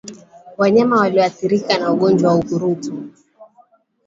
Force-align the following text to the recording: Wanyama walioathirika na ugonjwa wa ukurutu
Wanyama 0.57 0.97
walioathirika 0.99 1.77
na 1.79 1.91
ugonjwa 1.93 2.29
wa 2.29 2.39
ukurutu 2.39 2.93